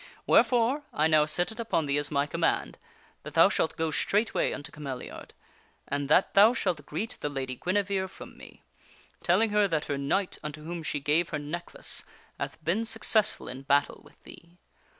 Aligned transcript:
Wherefore, 0.25 0.81
I 0.91 1.05
now 1.05 1.27
set 1.27 1.51
it 1.51 1.59
upon 1.59 1.85
thee 1.85 1.99
as 1.99 2.09
my 2.09 2.25
command, 2.25 2.79
that 3.21 3.35
thou 3.35 3.49
shalt 3.49 3.77
go 3.77 3.91
straightway 3.91 4.51
unto 4.51 4.71
Cameliard, 4.71 5.29
and 5.87 6.09
that 6.09 6.33
thou 6.33 6.55
shalt 6.55 6.83
greet 6.87 7.19
the 7.19 7.29
Lady 7.29 7.53
Guinevere 7.55 8.07
from 8.07 8.35
me, 8.35 8.63
telling 9.21 9.51
her 9.51 9.67
that 9.67 9.85
her 9.85 9.99
knight 9.99 10.39
unto 10.41 10.63
whom 10.63 10.81
she 10.81 10.99
gave 10.99 11.29
her 11.29 11.37
King 11.37 11.53
Arthur..'. 11.53 11.53
r 11.53 11.55
i 11.55 11.57
r., 11.59 11.65
sendeth 11.67 11.87
sir 11.87 12.01
necklace 12.01 12.03
hath 12.39 12.63
been 12.65 12.83
successful 12.83 13.47
in 13.47 13.61
battle 13.61 14.01
with 14.03 14.23
thee. 14.23 14.57